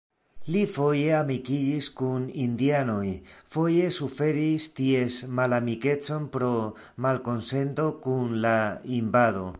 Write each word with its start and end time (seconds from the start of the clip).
Li 0.53 0.61
foje 0.75 1.09
amikiĝis 1.17 1.89
kun 1.99 2.23
indianoj, 2.45 3.05
foje 3.57 3.91
suferis 3.99 4.67
ties 4.81 5.19
malamikecon 5.41 6.27
pro 6.37 6.51
malkonsento 7.07 7.89
kun 8.07 8.37
la 8.49 8.59
invado. 9.03 9.47